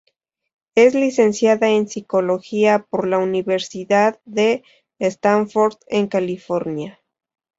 [0.73, 4.63] Es licenciada en psicología por la Universidad de
[4.97, 6.99] Stanford en California.